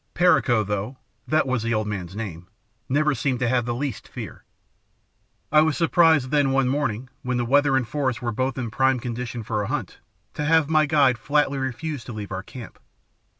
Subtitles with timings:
[0.15, 0.97] "Perico, though,
[1.27, 2.47] that was the old man's name,
[2.89, 4.43] never seemed to have the least fear.
[5.51, 8.99] "I was surprised, then, one morning when the weather and forest were both in prime
[8.99, 9.99] condition for a Hunt,
[10.33, 12.79] to have my guide flatly refuse to leave our camp.